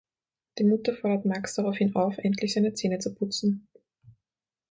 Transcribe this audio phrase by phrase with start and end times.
[0.57, 3.67] Die Mutter fordert Max daraufhin auf, endlich seine Zähne zu putzen.